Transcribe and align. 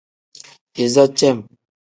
Iza 0.83 1.03
cem. 1.17 1.39